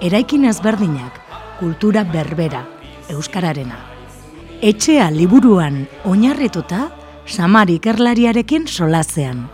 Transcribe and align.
eraikin 0.00 0.44
ezberdinak, 0.48 1.20
kultura 1.60 2.04
berbera, 2.08 2.62
euskararena. 3.12 3.76
Etxea 4.64 5.10
liburuan 5.12 5.82
oinarrituta, 6.08 6.88
samar 7.26 7.68
ikerlariarekin 7.68 8.66
solazean. 8.66 9.44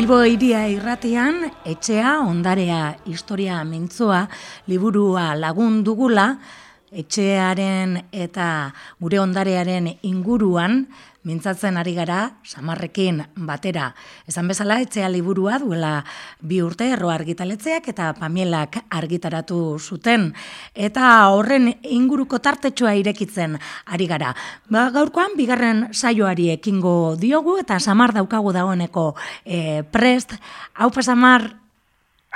Bilbo 0.00 0.22
iria 0.24 0.62
irratean, 0.72 1.42
etxea, 1.68 2.22
ondarea, 2.24 2.94
historia 3.04 3.58
mintzoa, 3.68 4.22
liburua 4.72 5.34
lagun 5.36 5.82
dugula, 5.84 6.38
etxearen 6.90 7.96
eta 8.12 8.72
gure 9.00 9.20
ondarearen 9.22 9.88
inguruan, 10.02 10.86
mintzatzen 11.22 11.76
ari 11.76 11.92
gara, 11.94 12.20
samarrekin 12.44 13.20
batera. 13.46 13.90
Esan 14.28 14.48
bezala, 14.48 14.78
etxea 14.80 15.08
liburua 15.12 15.58
duela 15.60 15.92
bi 16.40 16.62
urte 16.64 16.88
erro 16.94 17.10
argitaletzeak 17.12 17.90
eta 17.92 18.10
pamielak 18.18 18.80
argitaratu 18.88 19.78
zuten. 19.78 20.30
Eta 20.74 21.28
horren 21.34 21.74
inguruko 21.82 22.40
tartetxoa 22.40 22.94
irekitzen 23.02 23.58
ari 23.86 24.08
gara. 24.08 24.32
Ba, 24.72 24.88
gaurkoan, 24.94 25.36
bigarren 25.36 25.88
saioari 25.92 26.50
ekingo 26.56 27.16
diogu 27.20 27.58
eta 27.60 27.78
samar 27.80 28.16
daukagu 28.16 28.54
dagoeneko 28.56 29.12
e, 29.44 29.82
prest. 29.92 30.38
Hau 30.74 30.90
pa 30.90 31.04
samar? 31.04 31.50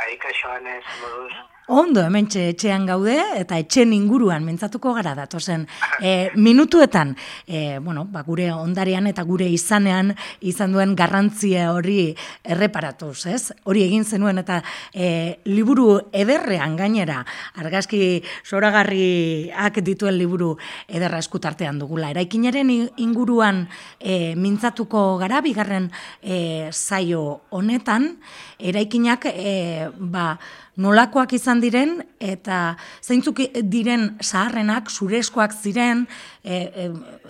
Aika 0.04 0.30
xoanez, 0.36 0.84
moduz. 1.00 1.53
Ondo, 1.66 2.02
hemen 2.04 2.26
etxean 2.28 2.82
gaude, 2.84 3.14
eta 3.40 3.56
etxen 3.56 3.94
inguruan 3.96 4.44
mentzatuko 4.44 4.90
gara 4.92 5.14
datozen. 5.16 5.62
E, 5.96 6.28
minutuetan, 6.36 7.14
e, 7.46 7.78
bueno, 7.78 8.02
ba, 8.04 8.20
gure 8.22 8.50
ondarean 8.52 9.06
eta 9.08 9.22
gure 9.24 9.46
izanean 9.48 10.10
izan 10.44 10.74
duen 10.76 10.92
garrantzia 10.94 11.70
hori 11.72 12.12
erreparatuz, 12.44 13.24
ez? 13.32 13.54
Hori 13.64 13.80
egin 13.86 14.04
zenuen 14.04 14.42
eta 14.42 14.58
e, 14.92 15.38
liburu 15.48 16.02
ederrean 16.12 16.76
gainera, 16.76 17.22
argazki 17.56 18.20
soragarriak 18.44 19.80
dituen 19.80 20.18
liburu 20.20 20.58
ederra 20.86 21.22
eskutartean 21.24 21.80
dugula. 21.80 22.10
Eraikinaren 22.12 22.74
inguruan 23.00 23.64
e, 24.00 24.34
mintzatuko 24.36 25.16
gara, 25.16 25.40
bigarren 25.40 25.88
e, 26.20 26.68
zaio 26.76 27.40
honetan, 27.56 28.18
eraikinak, 28.60 29.30
e, 29.32 29.88
ba, 29.96 30.34
nolakoak 30.76 31.32
izan 31.36 31.60
diren 31.62 32.00
eta 32.20 32.76
zeintzuk 33.02 33.40
diren 33.70 34.14
zaharrenak 34.22 34.90
zurezkoak 34.90 35.54
ziren 35.54 36.06
e, 36.42 36.56
e, 36.56 36.88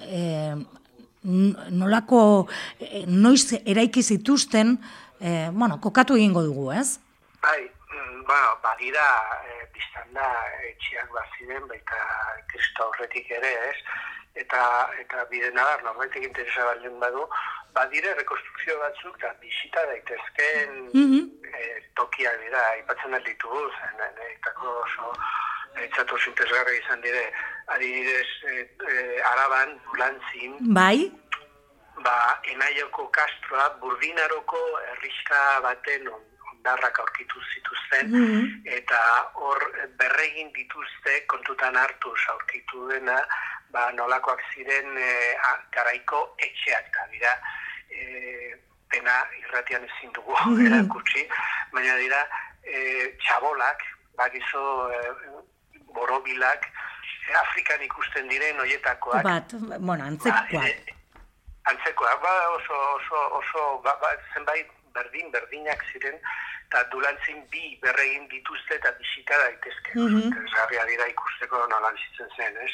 e, 0.09 0.23
nolako 1.25 2.21
e, 2.81 3.05
noiz 3.09 3.53
eraiki 3.65 4.03
zituzten 4.03 4.77
e, 5.21 5.51
bueno, 5.53 5.81
kokatu 5.81 6.17
egingo 6.17 6.43
dugu, 6.45 6.71
ez? 6.73 6.99
Bai, 7.43 7.61
mm, 7.65 8.25
ba, 8.29 8.41
badira 8.63 9.07
e, 9.49 9.61
biztan 9.77 10.11
da 10.17 10.31
etxeak 10.71 11.13
baziren 11.13 11.69
baita 11.69 12.01
kristo 12.53 12.89
horretik 12.91 13.31
ere, 13.39 13.53
ez? 13.71 13.77
Eta, 14.45 14.63
eta 15.01 15.25
bide 15.31 15.53
nadar, 15.55 15.85
norbaitek 15.87 16.27
interesa 16.27 16.67
baldin 16.73 16.99
badu, 17.01 17.29
badire 17.75 18.15
rekonstrukzio 18.15 18.79
batzuk 18.79 19.17
eta 19.19 19.35
bisita 19.41 19.87
daitezken 19.91 20.71
mm 20.93 21.07
-hmm. 21.09 21.25
tokiak 21.95 22.39
dira, 22.45 22.63
ipatzen 22.83 23.15
alditu 23.15 23.49
zen, 23.79 24.07
etako 24.31 24.79
oso 24.85 25.13
etzatu 25.83 26.19
zintezgarra 26.19 26.73
izan 26.79 27.01
dire, 27.01 27.25
adibidez 27.67 28.31
e, 28.47 29.21
araban, 29.33 29.79
lantzin, 29.99 30.57
bai? 30.75 31.11
ba, 32.03 32.41
enaioko 32.53 33.09
kastroa, 33.15 33.69
burdinaroko 33.81 34.61
erriska 34.93 35.41
baten 35.67 36.09
ondarrak 36.13 37.01
aurkitu 37.05 37.43
zituzten, 37.55 38.13
mm 38.13 38.53
eta 38.75 39.01
hor 39.39 39.61
berregin 40.01 40.49
dituzte 40.55 41.13
kontutan 41.33 41.77
hartu 41.77 42.15
aurkitu 42.33 42.89
dena, 42.89 43.19
ba, 43.71 43.91
nolakoak 43.93 44.41
ziren 44.55 44.97
e, 44.99 45.11
garaiko 45.77 46.23
etxeak, 46.39 46.91
da 46.95 47.07
dira, 47.13 47.35
e, 47.91 48.55
pena 48.91 49.17
irratian 49.41 49.85
ezin 49.89 50.13
dugu 50.15 50.37
erakutsi, 50.67 51.27
baina 51.73 51.97
dira 51.99 52.21
e, 52.63 53.11
txabolak, 53.25 53.83
bakizo 54.19 54.65
e, 54.91 55.01
borobilak, 55.95 56.69
e, 57.29 57.35
Afrikan 57.41 57.83
ikusten 57.83 58.29
diren 58.29 58.61
oietakoak. 58.61 59.25
Bat, 59.25 59.57
bueno, 59.79 60.05
antzekoak. 60.05 60.53
Ba, 60.53 60.69
e, 60.69 60.95
antzekoak, 61.73 62.23
ba, 62.23 62.35
oso, 62.57 62.81
oso, 63.01 63.27
oso, 63.41 63.67
ba, 63.85 63.97
ba, 64.03 64.15
zenbait 64.35 64.71
berdin, 64.95 65.31
berdinak 65.31 65.85
ziren, 65.93 66.19
eta 66.67 66.83
dulantzin 66.91 67.43
bi 67.53 67.79
berregin 67.83 68.27
dituzte 68.29 68.75
eta 68.79 68.91
bisita 68.99 69.39
daitezke. 69.43 69.93
Mm 69.95 70.07
-hmm. 70.07 70.87
dira 70.91 71.07
ikusteko 71.07 71.67
nola 71.69 71.91
bizitzen 71.91 72.31
zen, 72.37 72.57
ez? 72.67 72.73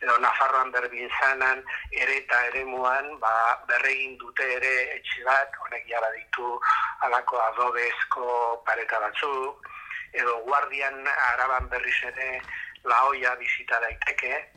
Edo 0.00 0.18
Nafarroan 0.18 0.72
berbin 0.72 1.10
zanan, 1.20 1.62
ere 1.90 2.16
eta 2.16 2.46
ere 2.46 2.64
muan, 2.64 3.18
ba, 3.20 3.34
berregin 3.68 4.18
dute 4.18 4.44
ere 4.56 4.74
etxe 4.96 5.24
bat, 5.24 5.50
honek 5.64 5.84
jara 5.88 6.10
ditu 6.16 6.60
alako 7.00 7.40
adobezko 7.40 8.26
pareta 8.66 9.00
batzu, 9.00 9.32
edo 10.12 10.36
guardian 10.48 11.08
araban 11.32 11.68
berriz 11.68 11.98
ere 12.12 12.42
laoia 12.84 13.34
bizita 13.36 13.80
daiteke, 13.80 14.56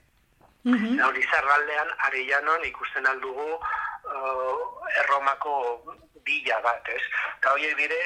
Mm 0.63 0.75
-hmm. 0.75 1.05
Hori 1.07 1.23
zarraldean, 1.31 1.89
areianon 1.97 2.63
ikusten 2.65 3.05
aldugu 3.07 3.47
uh, 3.53 4.55
erromako 5.01 5.53
bila 6.29 6.59
bat, 6.65 6.89
ez? 6.93 7.01
Eta 7.37 7.53
horiek 7.55 7.75
dire, 7.79 7.99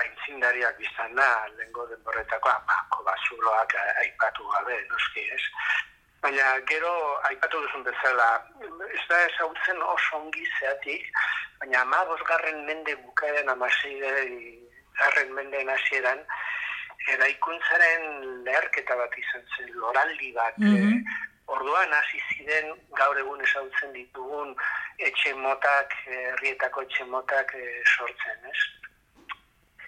aintzindariak 0.00 0.76
biztan 0.80 1.16
da, 1.18 1.28
lehenko 1.56 1.86
denborretako, 1.90 2.52
amako 2.52 3.04
basuloak 3.08 3.76
aipatu 4.04 4.48
gabe, 4.52 4.78
noski, 4.90 5.24
ez? 5.36 5.42
Baina 6.24 6.54
gero, 6.70 6.92
aipatu 7.30 7.60
duzun 7.64 7.84
bezala, 7.88 8.28
ez 8.88 9.04
da 9.10 9.20
ezagutzen 9.28 9.82
oso 9.94 10.20
ongi 10.20 10.46
zeatik, 10.58 11.08
baina 11.60 11.82
ama 11.82 12.04
bosgarren 12.12 12.64
mende 12.68 12.96
bukaeran 13.04 13.52
amasei 13.52 13.96
garren 15.00 15.36
mende 15.36 15.64
hasieran, 15.76 16.24
eraikuntzaren 17.12 18.04
leherketa 18.46 18.96
bat 18.96 19.20
izan 19.20 19.46
zen, 19.56 19.70
loraldi 19.80 20.34
bat, 20.40 20.60
mm 20.60 21.30
Orduan 21.46 21.92
hasi 21.92 22.20
ziren 22.32 22.70
gaur 22.96 23.18
egun 23.20 23.42
ezagutzen 23.44 23.92
ditugun 23.92 24.54
etxe 25.08 25.34
motak, 25.34 25.92
herrietako 26.06 26.84
etxe 26.86 27.04
motak 27.10 27.52
e, 27.58 27.64
sortzen, 27.96 28.48
ez? 28.52 28.62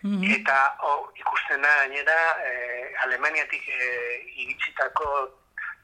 Mhm. 0.02 0.26
Eta 0.36 0.56
o, 0.84 0.92
ikusten 1.16 1.62
da 1.62 1.72
gainera 1.80 2.18
e, 2.44 2.52
Alemaniatik 3.06 3.68
e, 3.68 3.88
iritsitako 4.44 5.08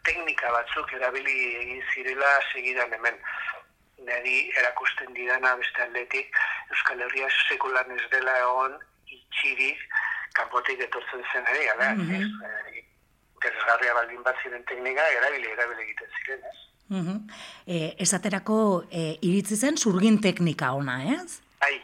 teknika 0.04 0.52
batzuk 0.52 0.92
erabili 0.98 1.38
egin 1.62 1.82
zirela 1.94 2.34
segidan 2.52 2.92
hemen. 2.92 3.18
Neri 4.02 4.50
erakusten 4.58 5.14
didana 5.14 5.54
beste 5.56 5.84
atletik 5.84 6.38
Euskal 6.74 7.04
Herria 7.06 7.28
sekulan 7.48 7.92
ez 7.96 8.02
dela 8.10 8.34
egon 8.40 8.78
itxirik 9.06 9.84
kanpotik 10.34 10.80
etortzen 10.88 11.22
zen 11.32 11.46
ere, 11.54 11.94
mm 11.94 12.71
interesgarria 13.62 13.94
baldin 13.94 14.22
bat 14.22 14.36
ziren 14.42 14.64
teknika, 14.64 15.02
erabili, 15.18 15.50
erabili 15.52 15.82
egiten 15.82 16.08
ziren, 16.18 16.44
ez? 16.50 16.58
Mm 16.88 17.20
esaterako 18.02 18.84
e, 18.90 19.16
iritzi 19.22 19.56
zen 19.56 19.76
zurgin 19.76 20.20
teknika 20.20 20.72
ona, 20.74 20.98
ez? 21.14 21.40
Bai, 21.60 21.80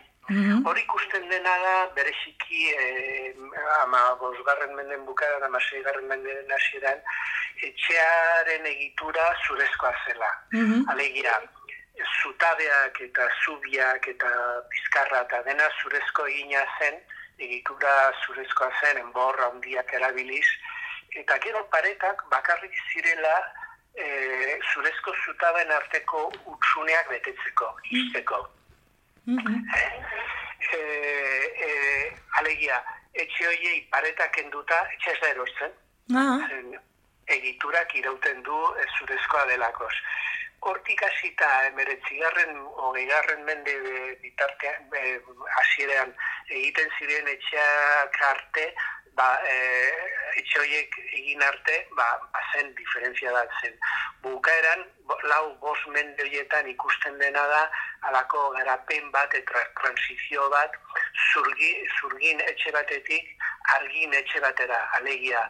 hori 0.66 0.82
ikusten 0.82 1.28
dena 1.30 1.54
da, 1.62 1.74
bereziki, 1.94 2.72
e, 2.74 3.34
ama 3.82 4.16
bosgarren 4.20 4.74
menden 4.76 5.06
bukaran, 5.06 5.44
ama 5.46 5.60
seigarren 5.70 6.08
menden 6.08 6.42
nasieran, 6.50 6.98
etxearen 7.62 8.66
egitura 8.66 9.30
zurezkoa 9.46 9.94
zela. 10.06 10.32
Mm 10.52 10.66
-hmm. 10.66 10.90
Alegira, 10.92 11.38
zutabeak 12.22 13.00
eta 13.00 13.28
zubiak 13.44 14.08
eta 14.08 14.30
bizkarra 14.70 15.22
eta 15.22 15.42
dena 15.42 15.70
zurezko 15.82 16.26
egina 16.26 16.66
zen, 16.78 17.00
egitura 17.38 18.12
zurezkoa 18.26 18.70
zen, 18.82 18.98
enborra 18.98 19.48
handiak 19.50 19.94
erabiliz, 19.94 20.46
eta 21.22 21.38
gero 21.44 21.64
paretak 21.72 22.22
bakarrik 22.30 22.74
zirela 22.92 23.34
e, 23.94 24.58
zurezko 24.72 25.14
zutaben 25.24 25.72
arteko 25.72 26.28
utsuneak 26.52 27.10
betetzeko, 27.10 27.72
izteko. 27.90 28.44
E, 30.68 30.78
e, 30.78 31.72
alegia, 32.40 32.78
etxe 33.14 33.46
hoiei 33.50 33.82
paretak 33.92 34.38
enduta, 34.44 34.80
etxe 34.94 35.12
ez 35.14 35.20
da 35.22 35.32
erosten. 35.34 35.76
Ah. 36.16 36.38
Egiturak 37.38 37.94
irauten 38.00 38.42
du 38.46 38.58
e, 38.78 38.86
zurezkoa 38.98 39.44
delakos. 39.50 39.94
Hortik 40.68 41.02
hasita 41.06 41.48
emeretzigarren, 41.68 42.56
hogeigarren 42.84 43.44
mende 43.46 43.74
bitartean, 44.22 44.88
e, 44.94 45.18
hasieran 45.60 46.14
egiten 46.48 46.90
ziren 46.98 47.28
etxeak 47.34 48.22
arte, 48.30 48.70
ba, 49.18 49.28
e, 49.46 49.58
etxe 50.36 50.60
horiek 50.60 50.96
egin 51.18 51.42
arte, 51.42 51.76
ba, 51.96 52.06
ba 52.32 52.42
zen 52.52 52.74
diferentzia 52.74 53.32
da 53.32 53.44
zen. 53.60 53.76
Bukaeran, 54.22 54.84
lau 55.30 55.54
bos 55.62 55.78
mende 55.94 56.22
horietan 56.22 56.68
ikusten 56.68 57.18
dena 57.18 57.44
da, 57.52 57.62
alako 58.10 58.50
garapen 58.56 59.10
bat, 59.14 59.34
eta 59.34 59.64
transizio 59.80 60.48
bat, 60.50 60.76
zurgi, 61.32 61.72
zurgin 62.00 62.40
etxe 62.48 62.72
batetik, 62.76 63.30
argin 63.76 64.14
etxe 64.20 64.40
batera, 64.44 64.82
alegia, 65.00 65.44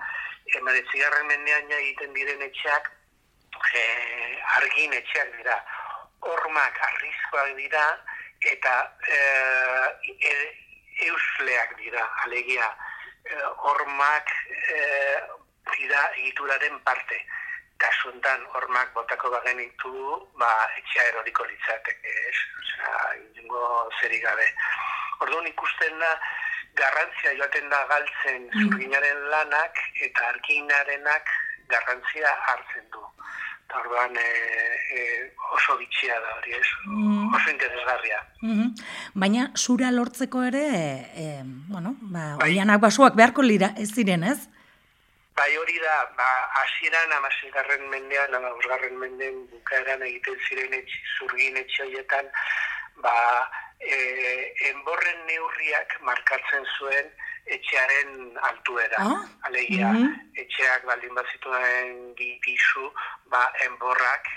emaretzigarren 0.60 1.26
mendean 1.26 1.74
egiten 1.80 2.14
diren 2.16 2.46
etxeak, 2.48 2.90
e, 3.74 3.82
argin 4.60 4.94
etxeak 5.00 5.34
dira. 5.36 5.58
Hormak 6.28 6.78
arrizkoak 6.88 7.52
dira, 7.56 7.84
eta 8.52 8.74
e, 9.06 9.18
e, 10.30 10.32
eusleak 11.06 11.76
dira, 11.78 12.04
alegia, 12.24 12.68
hormak 13.70 14.30
eh, 14.74 15.20
dira 15.76 16.02
egituraren 16.16 16.80
parte. 16.84 17.20
Kasuntan 17.78 18.42
hormak 18.54 18.92
botako 18.94 19.30
bagenitu, 19.30 19.92
ba, 20.40 20.50
etxea 20.80 21.04
eroriko 21.12 21.44
litzateke, 21.46 22.14
ez? 22.30 22.38
Osea, 22.62 22.94
ingo 23.38 23.62
zerik 24.00 24.24
gabe. 24.24 24.48
Orduan 25.22 25.46
ikusten 25.46 25.98
da, 26.02 26.10
garrantzia 26.78 27.34
joaten 27.38 27.68
da 27.70 27.84
galtzen 27.92 28.48
mm. 28.48 28.64
zurginaren 28.64 29.22
lanak 29.32 29.78
eta 30.06 30.26
arkinarenak 30.32 31.30
garrantzia 31.72 32.34
hartzen 32.50 32.90
du. 32.94 33.04
Orduan 33.74 34.16
e, 34.16 34.28
e, 34.96 35.32
oso 35.52 35.76
bitxia 35.76 36.16
da 36.20 36.34
hori, 36.38 36.54
ez? 36.56 36.68
Mm. 36.86 37.34
Oso 37.34 37.50
interesgarria. 37.50 38.20
Mm 38.40 38.54
-hmm. 38.54 38.84
Baina 39.14 39.50
zura 39.56 39.90
lortzeko 39.90 40.42
ere, 40.42 40.64
e, 41.14 41.42
bueno, 41.44 41.96
ba, 42.00 42.36
bai. 42.36 42.50
oianak 42.50 42.80
basuak 42.80 43.14
beharko 43.14 43.42
lira, 43.42 43.74
ez 43.76 43.92
ziren, 43.94 44.24
ez? 44.24 44.48
Bai 45.36 45.56
hori 45.56 45.78
da, 45.78 45.96
ba, 46.16 46.30
asiran 46.64 47.12
amasegarren 47.12 47.84
mendean, 47.90 48.34
amabosgarren 48.34 48.96
mendean 48.98 49.36
bukaeran 49.52 50.02
egiten 50.02 50.36
ziren 50.48 50.72
etxi, 50.72 50.98
zurgin 51.18 51.56
etxe 51.56 51.82
horietan, 51.82 52.26
ba, 53.04 53.16
e, 53.78 53.96
enborren 54.70 55.20
neurriak 55.26 56.00
markatzen 56.00 56.64
zuen, 56.78 57.06
etxearen 57.56 58.38
altuera. 58.50 58.98
Ah? 58.98 59.22
Alegia, 59.48 59.92
mm 59.92 60.02
-hmm. 60.02 60.42
etxeak 60.42 60.84
baldin 60.84 61.14
bazituen 61.14 62.14
bi 62.18 62.28
pisu, 62.44 62.92
ba, 63.32 63.42
enborrak, 63.66 64.28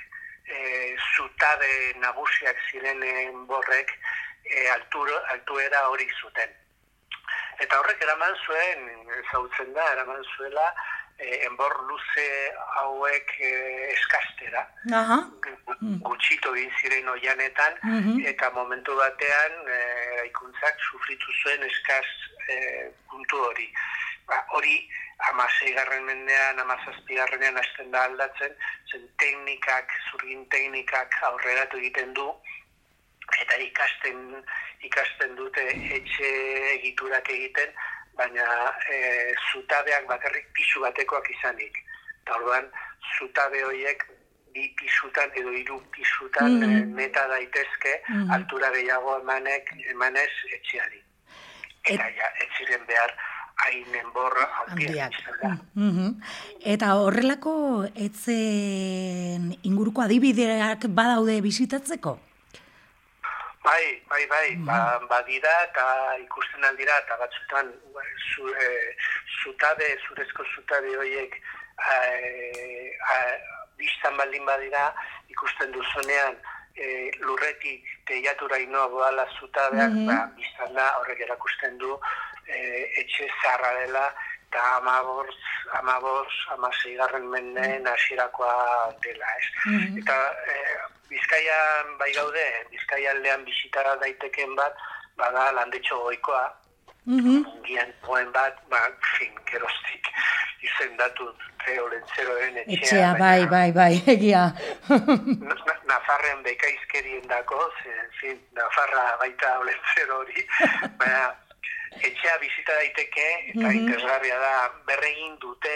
e, 0.45 0.95
zutabe 1.15 1.73
nagusiak 1.99 2.57
ziren 2.71 3.03
enborrek, 3.03 3.91
e, 4.43 4.69
altura, 4.69 5.17
altuera 5.35 5.87
hori 5.89 6.07
zuten. 6.21 6.49
Eta 7.59 7.79
horrek 7.79 8.01
eraman 8.01 8.35
zuen, 8.45 8.89
zautzen 9.31 9.73
da, 9.73 9.85
eraman 9.93 10.23
zuela, 10.35 10.73
e, 11.21 11.45
enbor 11.45 11.73
luze 11.87 12.27
hauek 12.81 13.33
e, 13.39 13.51
eskastera. 13.93 14.65
Aha. 15.01 15.19
Gutxito 16.07 16.53
egin 16.55 16.73
ziren 16.81 17.09
oianetan, 17.13 17.77
mhm. 17.83 18.25
eta 18.33 18.49
momentu 18.57 18.95
batean, 18.97 19.57
e, 19.77 19.79
ikuntzak 20.31 20.85
sufritu 20.89 21.37
zuen 21.43 21.67
eskaz 21.69 22.05
e, 22.51 22.89
puntu 23.09 23.41
hori. 23.47 23.67
Ba, 24.27 24.39
hori 24.57 24.75
amasei 25.29 25.73
garren 25.77 26.05
mendean, 26.05 26.59
amazazpi 26.63 27.19
garrenean 27.19 27.57
hasten 27.61 27.91
da 27.91 28.03
aldatzen, 28.09 28.55
zen 28.91 29.07
teknikak, 29.23 29.93
zurgin 30.09 30.47
teknikak 30.53 31.17
aurreratu 31.29 31.81
egiten 31.81 32.13
du, 32.17 32.27
eta 33.41 33.59
ikasten, 33.65 34.23
ikasten 34.87 35.35
dute 35.39 35.67
etxe 35.97 36.31
egiturak 36.77 37.29
egiten, 37.35 37.75
baina 38.17 38.47
e, 38.91 38.97
zutabeak 39.51 40.07
bakarrik 40.09 40.49
pisu 40.57 40.81
batekoak 40.87 41.29
izanik. 41.37 41.77
Eta 42.23 42.39
orduan, 42.39 42.67
zutabe 43.17 43.63
horiek 43.65 44.03
bi 44.53 44.67
pisutan 44.79 45.31
edo 45.41 45.53
hiru 45.55 45.79
pisutan 45.95 46.57
mm 46.59 46.95
meta 46.97 47.27
daitezke 47.31 47.93
mm 48.07 48.33
altura 48.37 48.71
gehiago 48.75 49.15
emanek 49.21 49.71
emanez 49.93 50.31
etxeari 50.57 50.99
eta 51.89 52.07
ja, 52.17 52.31
ez 52.43 52.49
ziren 52.57 52.83
behar 52.87 53.13
hainen 53.65 54.11
borra 54.13 54.47
handiak. 54.61 55.15
Mm 55.75 56.15
Eta 56.73 56.93
horrelako 57.01 57.53
etzen 57.95 59.51
inguruko 59.67 60.03
adibideak 60.05 60.85
badaude 60.89 61.39
bisitatzeko? 61.41 62.17
Bai, 63.61 64.01
bai, 64.09 64.25
bai, 64.29 64.47
mm 64.57 64.65
ba, 64.65 64.99
badira 65.09 65.51
eta 65.67 65.85
ikusten 66.23 66.65
aldira 66.69 66.97
eta 67.03 67.17
batzutan 67.21 67.73
ba, 67.93 68.05
zu, 68.33 68.47
e, 68.49 68.69
zutabe, 69.43 69.89
zurezko 70.07 70.45
zutabe 70.55 70.95
horiek 70.97 71.37
e, 71.37 71.99
biztan 73.77 74.17
baldin 74.17 74.45
badira 74.45 74.89
ikusten 75.29 75.71
duzunean 75.77 76.37
e, 76.75 77.11
lurretik 77.19 77.85
teiatura 78.07 78.57
inoa 78.57 78.87
boala 78.89 79.25
zutabeak, 79.39 79.91
mm 79.91 79.97
-hmm. 79.97 80.07
ba, 80.07 80.31
biztan 80.35 80.73
da, 80.73 80.87
horrek 80.99 81.19
erakusten 81.19 81.77
du, 81.77 81.99
e, 82.47 82.57
etxe 83.01 83.27
zarra 83.41 83.73
dela, 83.79 84.05
eta 84.47 84.63
amaborz, 84.77 85.35
amaborz, 85.79 86.33
amaseigarren 86.55 87.27
mendeen 87.27 87.87
asirakoa 87.87 88.91
dela, 89.03 89.27
ez? 89.39 89.47
Mm 89.65 89.97
Eta 90.01 90.17
e, 90.51 90.55
bizkaian 91.09 91.97
bai 91.99 92.11
gaude, 92.13 92.47
bizkaian 92.71 93.21
lehan 93.23 93.45
bizitara 93.45 93.95
daiteken 93.95 94.55
bat, 94.55 94.75
bada 95.17 95.51
landetxo 95.51 95.99
goikoa, 96.03 96.60
mm 97.05 97.19
-hmm. 97.19 97.93
poen 98.05 98.31
bat, 98.31 98.55
ba, 98.69 98.79
fin, 99.17 99.33
kerostik, 99.45 100.07
izendatu 100.61 101.33
Teo 101.65 101.87
Lentzeroen 101.89 102.57
etxea. 102.57 102.77
Etxea, 102.77 103.13
bai, 103.19 103.45
bai, 103.45 103.71
bai, 103.71 103.93
egia. 104.15 104.43
Nafarren 105.91 106.43
bekaizkerien 106.43 107.27
dako, 107.27 107.59
zin, 108.19 108.39
Nafarra 108.57 109.05
baita 109.21 109.53
Lentzero 109.67 110.21
hori, 110.23 110.45
baina 110.99 111.23
etxea 112.01 112.37
bizita 112.41 112.73
daiteke, 112.73 113.27
eta 113.53 113.67
mm 113.67 113.87
-hmm. 113.87 114.41
da, 114.45 114.55
berregin 114.87 115.35
dute, 115.39 115.75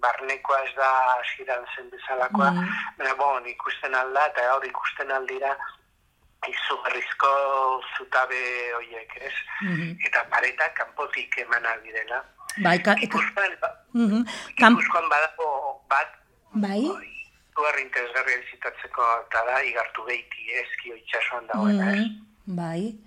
barnekoa 0.00 0.60
ez 0.64 0.74
da 0.76 0.90
asiran 1.20 1.64
zen 1.76 1.90
bezalakoa, 1.90 2.50
mm 2.50 2.58
-hmm. 2.58 2.98
baina 2.98 3.14
bon, 3.14 3.46
ikusten 3.46 3.94
alda, 3.94 4.26
eta 4.26 4.54
hori 4.54 4.68
ikusten 4.68 5.10
aldira, 5.10 5.56
izugarrizko 6.50 7.30
zutabe 7.96 8.40
horiek, 8.76 9.16
ez? 9.20 9.34
Mm 9.62 9.96
Eta 10.08 10.24
paretak 10.30 10.74
kanpotik 10.78 11.38
eman 11.44 11.66
direla. 11.84 12.22
Bai, 12.62 12.78
ka, 12.82 12.94
Ipuzkoan, 13.02 13.56
ba, 13.60 13.70
mm 13.92 14.08
-hmm. 14.10 15.08
badago 15.10 15.48
bat, 15.90 16.10
bai? 16.54 16.82
Guarri 17.54 17.82
interesgarria 17.82 18.38
bizitatzeko 18.44 19.02
eta 19.26 19.40
da, 19.46 19.62
igartu 19.62 20.04
behiti 20.06 20.42
eski 20.62 20.92
oitxasuan 20.92 21.46
dagoena, 21.46 21.84
mm 21.84 21.98
-hmm. 21.98 22.24
Bai, 22.46 22.98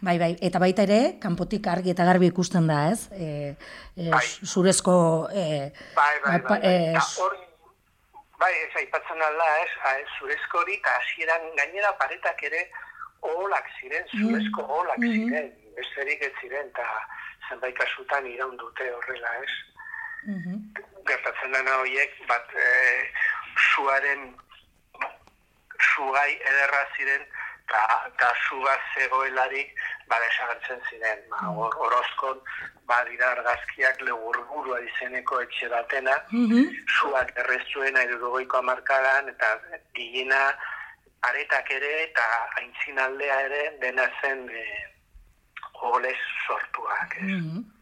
bai, 0.00 0.18
bai. 0.18 0.36
Eta 0.40 0.58
baita 0.58 0.82
ere, 0.82 1.18
kanpotik 1.20 1.66
argi 1.66 1.90
eta 1.90 2.04
garbi 2.04 2.26
ikusten 2.26 2.66
da, 2.66 2.90
ez? 2.90 3.08
E, 3.12 3.56
e, 3.96 4.10
bai. 4.10 4.26
Zurezko... 4.44 5.28
E, 5.32 5.72
bai, 5.94 6.14
bai, 6.24 6.40
bai. 6.40 6.60
bai. 6.60 6.60
E, 6.62 7.49
bai, 8.40 8.52
ez 8.64 8.74
aipatzen 8.82 9.22
alda, 9.22 9.48
ez, 9.64 10.06
zurezko 10.18 10.62
hori, 10.62 10.76
eta 10.80 10.94
hasieran 10.98 11.48
gainera 11.58 11.92
paretak 12.02 12.42
ere 12.48 12.62
oholak 13.20 13.66
ziren, 13.78 14.06
mm. 14.12 14.20
zurezko 14.20 14.62
oholak 14.66 14.98
mm 14.98 15.08
-hmm. 15.08 15.24
ziren, 15.28 15.50
besterik 15.78 16.22
ez 16.28 16.32
ziren, 16.40 16.70
eta 16.72 16.86
zenbait 17.48 17.76
kasutan 17.78 18.26
iraun 18.26 18.56
dute 18.56 18.92
horrela, 18.94 19.34
ez? 19.44 19.58
Mm 20.28 20.62
Gertatzen 21.10 21.52
dena 21.52 21.76
horiek, 21.80 22.12
bat, 22.28 22.50
e, 22.54 22.66
zuaren 23.74 24.26
zugai 25.94 26.32
ederra 26.50 26.82
ziren, 26.96 27.24
eta 27.70 28.28
zuga 28.48 28.74
zegoelarik, 28.94 29.72
bada 30.10 30.26
esagertzen 30.26 30.82
ziren, 30.90 31.22
ba, 31.30 31.40
mm. 31.42 31.58
or, 31.58 31.76
orozkon, 31.86 32.42
badira 32.90 33.30
argazkiak 33.36 34.02
legurburua 34.08 34.80
izeneko 34.88 35.40
etxe 35.46 35.68
batena, 35.72 36.16
mm 36.30 36.46
-hmm. 36.50 36.76
zuak 36.98 37.32
errezuena 37.44 38.02
edo 38.02 38.34
amarkadan, 38.58 39.28
eta 39.28 39.48
gigina 39.94 40.40
aretak 41.28 41.70
ere 41.70 41.92
eta 42.02 42.26
aintzinaldea 42.60 43.40
ere 43.48 43.62
dena 43.80 44.06
zen 44.20 44.48
e, 44.48 44.64
olez 45.92 46.18
sortuak, 46.46 47.16
ez? 47.16 47.28
Mhm. 47.28 47.79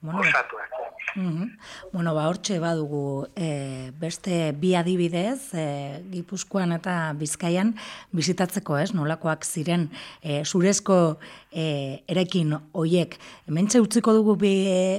Bueno, 0.00 0.20
osatuak. 0.20 0.76
Mhm. 1.16 1.56
Bueno, 1.92 2.12
ba, 2.14 2.26
hortxe 2.28 2.58
badugu 2.60 3.28
e, 3.34 3.90
beste 3.96 4.52
bi 4.52 4.74
adibidez, 4.76 5.54
e, 5.56 6.02
Gipuzkoan 6.12 6.74
eta 6.76 7.14
Bizkaian 7.16 7.72
bizitatzeko, 8.12 8.76
ez? 8.76 8.90
Nolakoak 8.92 9.46
ziren 9.48 9.88
e, 10.20 10.42
zurezko 10.44 11.16
e, 11.50 12.02
erekin 12.06 12.52
hoiek. 12.76 13.16
Hementxe 13.48 13.80
utziko 13.80 14.12
dugu 14.12 14.36
bi, 14.36 14.52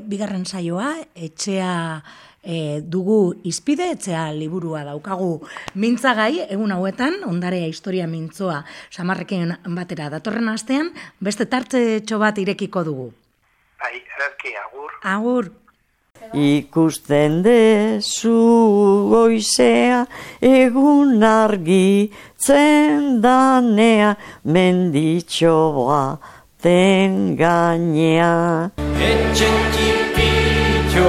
bigarren 0.09 0.47
saioa, 0.49 0.95
etxea 1.13 2.01
e, 2.41 2.81
dugu 2.81 3.35
izpide, 3.45 3.91
etxea 3.93 4.31
liburua 4.33 4.87
daukagu 4.89 5.43
mintzagai, 5.75 6.47
egun 6.49 6.73
hauetan, 6.73 7.21
ondarea 7.29 7.69
historia 7.69 8.09
mintzoa 8.09 8.63
samarrekin 8.89 9.53
batera 9.77 10.09
datorren 10.09 10.49
astean, 10.49 10.93
beste 11.21 11.45
tartze 11.45 12.01
bat 12.17 12.41
irekiko 12.41 12.83
dugu. 12.89 13.11
Bai, 13.79 13.95
ederki, 14.15 14.51
agur. 14.65 14.91
Agur. 15.03 15.45
Ikusten 16.33 17.43
dezu 17.45 18.33
goizea 19.11 19.99
egun 20.41 21.21
argi 21.23 22.09
zendanea 22.41 24.15
menditxoa 24.43 26.01
den 26.63 27.37
gainea. 27.37 28.71
Etxe 29.11 29.51
tipitxo, 29.75 31.05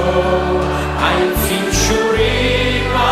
hain 1.01 1.33
zintxurima, 1.47 3.09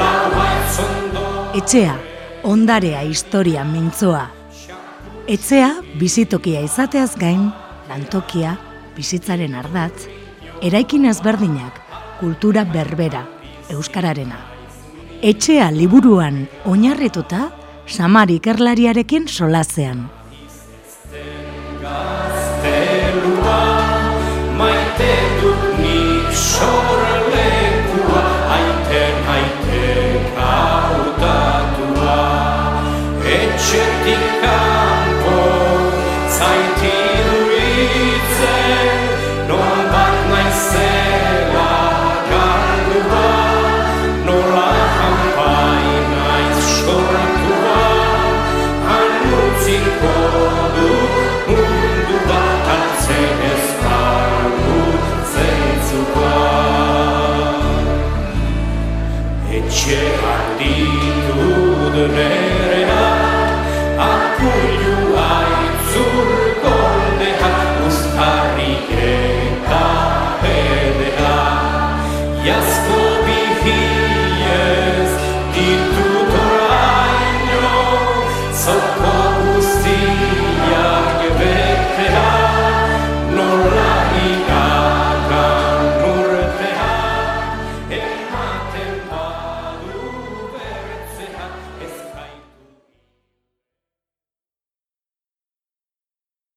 laua 0.00 0.48
zondo. 0.78 1.28
Etxea, 1.60 1.94
ondarea 2.42 3.04
historia 3.04 3.68
mintzoa. 3.68 4.24
Etxea, 5.28 5.70
bizitokia 6.00 6.64
izateaz 6.64 7.12
gain, 7.20 7.52
lantokia, 7.88 8.56
bizitzaren 8.96 9.54
ardatz, 9.54 10.06
eraikin 10.62 11.06
ezberdinak, 11.10 11.80
kultura 12.20 12.64
berbera, 12.64 13.24
euskararena. 13.70 14.38
Etxea 15.22 15.70
liburuan 15.72 16.44
oinarrituta, 16.68 17.50
samar 17.86 18.30
ikerlariarekin 18.30 19.28
solazean. 19.28 20.06